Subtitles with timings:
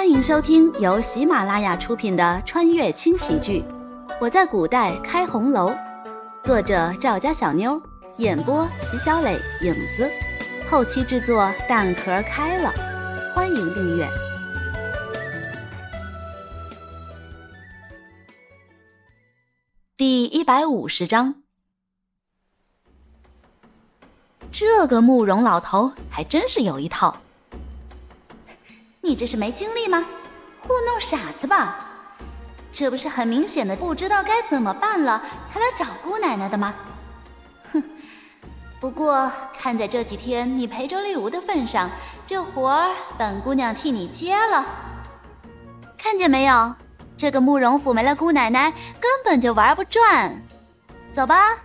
[0.00, 3.62] 欢迎收听由喜马拉雅出品的穿越轻喜剧
[4.18, 5.68] 《我在古代开红楼》，
[6.42, 7.78] 作者赵家小妞，
[8.16, 10.10] 演播席小磊、影子，
[10.70, 12.72] 后期制作蛋壳开了。
[13.34, 14.08] 欢迎订阅。
[19.98, 21.42] 第一百五十章，
[24.50, 27.14] 这个慕容老头还真是有一套。
[29.10, 30.04] 你这是没精力吗？
[30.60, 31.84] 糊弄傻子吧？
[32.72, 35.20] 这不是很明显的不知道该怎么办了，
[35.52, 36.72] 才来找姑奶奶的吗？
[37.72, 37.82] 哼！
[38.78, 39.28] 不过
[39.58, 41.90] 看在这几天你陪着绿芜的份上，
[42.24, 44.64] 这活儿本姑娘替你接了。
[45.98, 46.72] 看见没有？
[47.16, 50.40] 这个慕容府没了姑奶奶，根本就玩不转。
[51.12, 51.58] 走吧。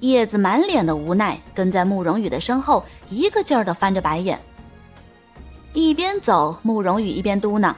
[0.00, 4.40] 叶子满脸的无奈，跟在慕容羽的身后，一个劲儿的翻着白眼。
[5.74, 7.74] 一边走，慕容羽一边嘟囔：“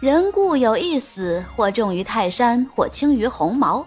[0.00, 3.84] 人固有一死，或重于泰山，或轻于鸿毛。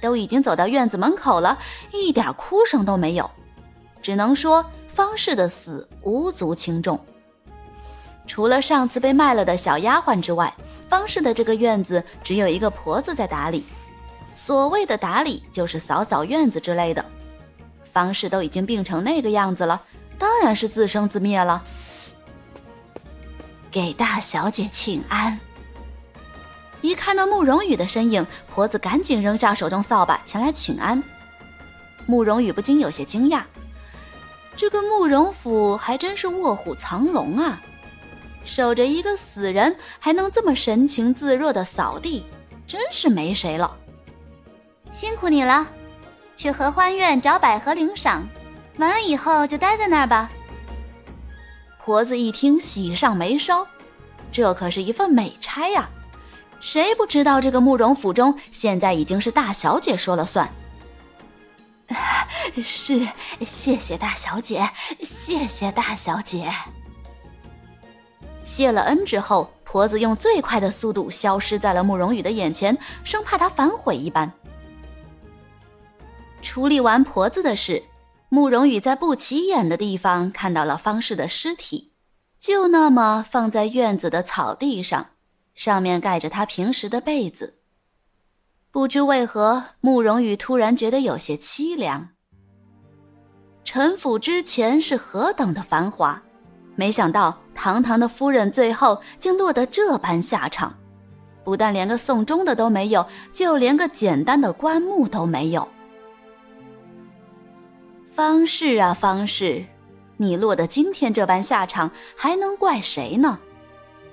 [0.00, 1.58] 都已经走到院子门口了，
[1.92, 3.30] 一点哭声都没有，
[4.00, 4.64] 只能说
[4.94, 6.98] 方氏的死无足轻重。
[8.26, 10.54] 除了上次被卖了的小丫鬟之外，
[10.88, 13.64] 方氏的这个院子只有一个婆子在打理。
[14.34, 17.04] 所谓的打理，就是扫扫院子之类的。
[17.92, 19.80] 方氏都已经病成那个样子了，
[20.18, 21.62] 当然是自生自灭了。”
[23.70, 25.38] 给大小姐请安。
[26.80, 31.02] 一看到慕容羽的身影，婆子赶紧扔下手中扫把前来请安。
[32.06, 33.42] 慕容羽不禁有些惊讶，
[34.56, 37.60] 这个慕容府还真是卧虎藏龙啊！
[38.44, 42.24] 守着一个死人，还能这么神情自若的扫地，
[42.66, 43.76] 真是没谁了。
[44.92, 45.66] 辛苦你了，
[46.36, 48.26] 去合欢院找百合领赏，
[48.78, 50.30] 完了以后就待在那儿吧。
[51.90, 53.66] 婆子一听，喜上眉梢，
[54.30, 55.90] 这可是一份美差呀！
[56.60, 60.48] 谁不知道这个慕容府中现在已经是大小姐说了算？
[62.62, 63.08] 是，
[63.44, 66.48] 谢谢大小姐，谢谢大小姐。
[68.44, 74.32] 谢了恩之后，婆子用最快的速度消失在了慕容羽的眼前，生怕他反悔一般。
[76.40, 77.82] 处理完婆子的事。
[78.32, 81.88] 慕容羽在不起眼的地方看到了方氏的尸体，
[82.38, 85.08] 就那么放在院子的草地上，
[85.56, 87.54] 上面盖着他平时的被子。
[88.70, 92.10] 不知为何，慕容羽突然觉得有些凄凉。
[93.64, 96.22] 陈府之前是何等的繁华，
[96.76, 100.72] 没想到堂堂的夫人最后竟落得这般下场，
[101.42, 105.66] 不但连个送终的都没有，就连个简单的棺木都没有。
[108.12, 109.64] 方氏啊，方氏，
[110.16, 113.38] 你落得今天这般下场，还能怪谁呢？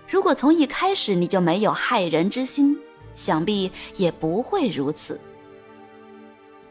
[0.08, 2.80] 如果从一开始你就没有害人之心，
[3.16, 5.20] 想必也不会如此。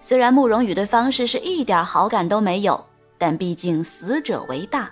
[0.00, 2.86] 虽然慕容羽对方氏是一点好感都没有，
[3.18, 4.90] 但毕竟死者为大。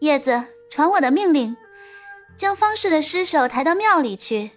[0.00, 1.56] 叶子，传我的命令，
[2.36, 4.50] 将方氏的尸首抬到庙里去，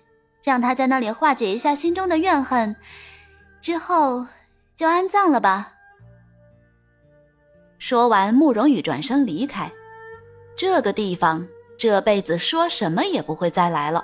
[0.44, 2.76] 让他在那里化解一下心中的怨恨，
[3.62, 4.28] 之后
[4.76, 5.76] 就安葬了吧。
[7.80, 9.72] 说完，慕容羽转身离开。
[10.56, 14.04] 这个地方，这辈子说什么也不会再来了。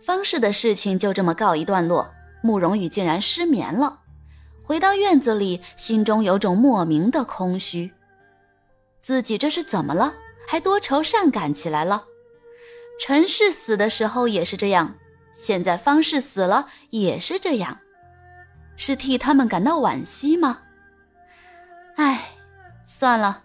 [0.00, 2.08] 方氏的事情就这么告一段落。
[2.42, 3.98] 慕容羽竟然失眠了，
[4.62, 7.90] 回到院子里，心中有种莫名的空虚。
[9.02, 10.14] 自己这是怎么了？
[10.46, 12.04] 还多愁善感起来了？
[13.00, 14.94] 陈氏死的时候也是这样，
[15.32, 17.76] 现在方氏死了也是这样，
[18.76, 20.60] 是替他们感到惋惜吗？
[21.96, 22.30] 唉，
[22.86, 23.42] 算了，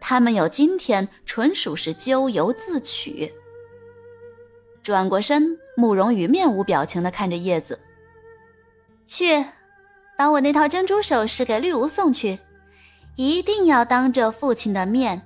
[0.00, 3.32] 他们有今天，纯属是咎由自取。
[4.84, 7.78] 转过身，慕容羽面无表情的看着叶子，
[9.06, 9.44] 去，
[10.16, 12.38] 把我那套珍珠首饰给绿芜送去，
[13.16, 15.20] 一定要当着父亲的面，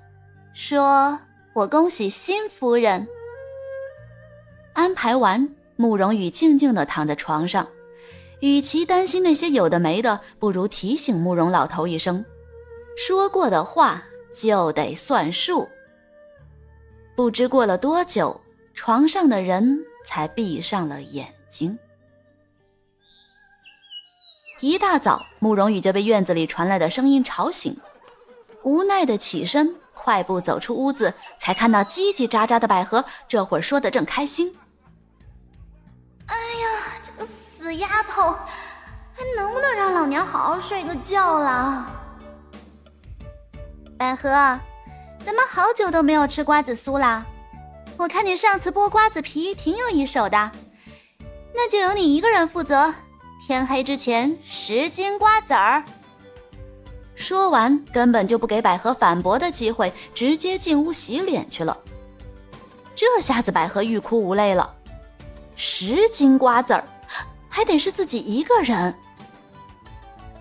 [0.54, 1.18] 说
[1.52, 3.06] 我恭喜新夫人。
[4.72, 7.66] 安排完，慕容羽静静的躺在床上，
[8.40, 12.24] 与其担心那些有的没的，不如提醒慕容老头一声。
[12.96, 14.02] 说过的话
[14.34, 15.68] 就得算数。
[17.14, 18.40] 不知过了多久，
[18.74, 21.78] 床上的人才闭上了眼睛。
[24.60, 27.78] 一大早，慕容羽就被院子里传来的声音吵醒，
[28.62, 34.56] 无奈的起身，快步走出屋子，才看到叽叽喳喳的百合，这会儿说的正开心。
[36.26, 36.68] 哎呀，
[37.04, 38.32] 这个死丫头，
[39.12, 41.86] 还能不能让老娘好好睡个觉了？
[43.98, 44.28] 百合，
[45.24, 47.24] 怎么好久都没有吃瓜子酥啦？
[47.96, 50.50] 我看你上次剥瓜子皮挺有一手的，
[51.54, 52.92] 那就由你一个人负责。
[53.46, 55.82] 天黑之前十斤瓜子儿。
[57.14, 61.74] 说完，根本就不给百合反驳的机会，直接进屋洗脸去了。
[62.94, 64.74] 这下子百合欲哭无泪了，
[65.56, 66.84] 十斤瓜子儿，
[67.48, 68.94] 还得是自己一个人。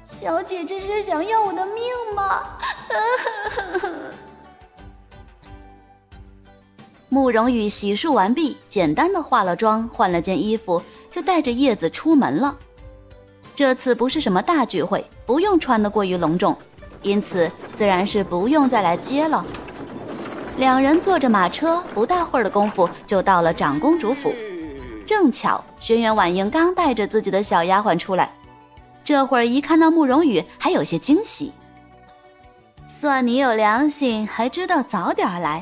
[0.05, 2.43] 小姐这是想要我的命吗？
[7.09, 12.57] 慕容羽洗漱完毕，简单的化了妆，换了件衣服，就带着叶子出门了。
[13.55, 16.57] 这次不是什么大聚会，不用穿得过于隆重，
[17.01, 19.45] 因此自然是不用再来接了。
[20.57, 24.33] 两人坐着马车，不大会儿的功夫就到了长公主府。
[25.05, 28.33] 正巧轩辕婉英刚带着自己的小丫鬟出来，
[29.05, 31.53] 这会儿一看到慕容羽，还有些惊喜。
[32.97, 35.61] 算你有良心，还知道早点来，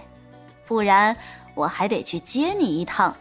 [0.68, 1.18] 不然
[1.56, 3.16] 我还得去接你一趟。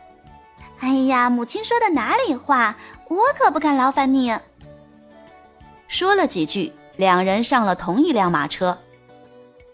[0.81, 2.77] 哎呀，母亲说的哪里话，
[3.09, 4.39] 我可不敢劳烦你。
[5.89, 8.77] 说了几句，两人上了同一辆马车。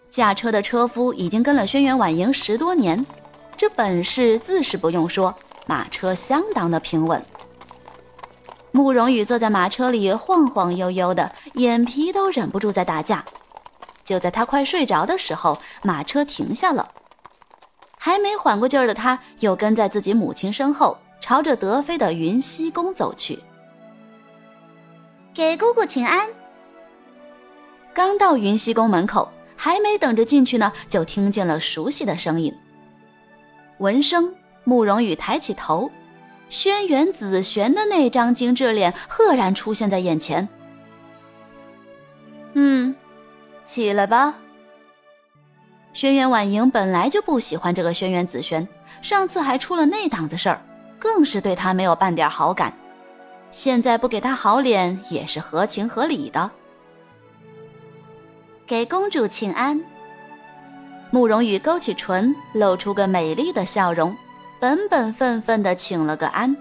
[0.09, 3.05] 驾车的车夫已经跟了轩辕婉莹十多年，
[3.57, 5.35] 这本事自是不用说，
[5.67, 7.21] 马车相当的平稳。
[8.71, 13.25] 慕容羽坐在马车里晃晃悠悠的，眼皮都忍不住在打架。
[14.09, 16.91] 就在他快睡着的时候，马车停下了。
[17.99, 23.39] 还没缓过劲儿的他，又跟在自己母亲身后，朝着德妃的云溪宫走去。
[25.35, 26.27] 给姑姑请安。
[27.93, 32.51] 刚到云溪宫门口，还没等着进去呢，就听见了熟悉的声音。
[33.77, 34.35] 闻声，
[34.65, 35.91] 慕容羽抬起头，
[36.49, 40.49] 轩辕紫璇的那张精致脸赫然出现在眼前。
[42.55, 42.97] 嗯，
[43.69, 44.35] 起来吧。
[45.93, 48.67] 轩辕婉莹本来就不喜欢这个轩辕紫璇，
[49.03, 50.61] 上次还出了那档子事儿，
[50.99, 52.73] 更是对他没有半点好感。
[53.51, 56.51] 现在不给他好脸也是合情合理的。
[58.67, 59.79] 给公主请安。
[61.11, 64.17] 慕容羽勾起唇，露出个美丽的笑容，
[64.59, 66.57] 本本分分的请了个安。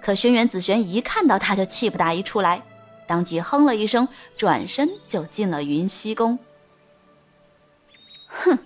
[0.00, 2.60] 可轩辕紫璇一看到他就气不打一处来，
[3.06, 6.38] 当即哼了一声，转身就进了云溪宫。
[8.26, 8.58] 哼，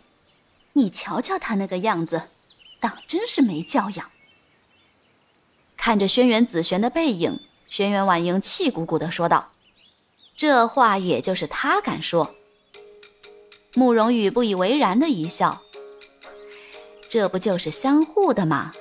[0.75, 2.23] 你瞧瞧他那个样子，
[2.81, 4.11] 当真是没教养。
[5.77, 9.53] 看着轩辕紫璇的背影，轩辕婉英气鼓鼓的说道
[10.37, 12.35] ：“这话也就是他敢说。”
[13.75, 15.63] 慕容羽不以为然的一笑
[17.09, 18.73] ：“这不就是相互的吗？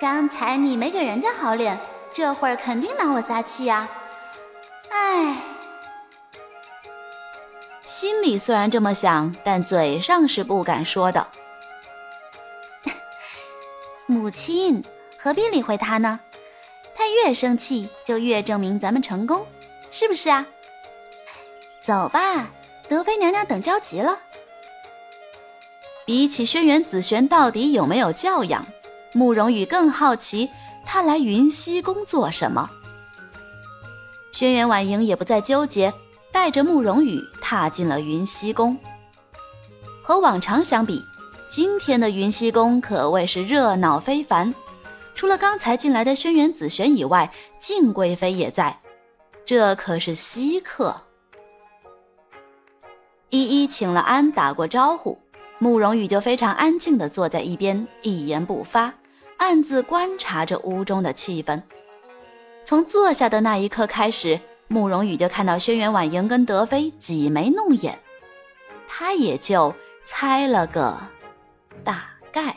[0.00, 1.78] 刚才你没给人家好脸，
[2.16, 3.86] 这会儿肯定拿我撒气呀！
[4.88, 5.36] 哎，
[7.84, 11.26] 心里虽然这么想，但嘴上是不敢说的。
[14.06, 14.82] 母亲。”
[15.18, 16.20] 何必理会他呢？
[16.94, 19.44] 他越生气，就越证明咱们成功，
[19.90, 20.46] 是不是啊？
[21.82, 22.48] 走吧，
[22.88, 24.18] 德妃娘娘等着急了。
[26.06, 28.64] 比起轩辕紫璇到底有没有教养，
[29.12, 30.48] 慕容羽更好奇
[30.86, 32.70] 他来云溪宫做什么。
[34.32, 35.92] 轩辕婉莹也不再纠结，
[36.30, 38.78] 带着慕容羽踏进了云溪宫。
[40.02, 41.02] 和往常相比，
[41.50, 44.54] 今天的云溪宫可谓是热闹非凡。
[45.14, 48.78] 除了刚才进来的轩辕紫璇以外，静贵妃也在，
[49.44, 50.94] 这可是稀客。
[53.30, 55.18] 一一请了安，打过招呼，
[55.58, 58.92] 慕容羽就非常安静地坐在一边，一言不发，
[59.38, 61.62] 暗自观察着屋中的气氛。
[62.64, 67.98] 从坐下的那一刻开始，慕容羽就看到轩辕婉莹跟德妃挤眉弄眼，
[68.88, 69.74] 他也就
[70.04, 70.98] 猜了个
[71.84, 72.56] 大概。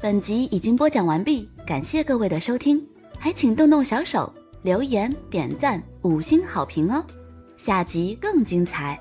[0.00, 2.84] 本集已经播讲完毕，感谢各位的收听，
[3.18, 7.04] 还请动动小手留言、点赞、五星好评哦！
[7.56, 8.98] 下集更精彩。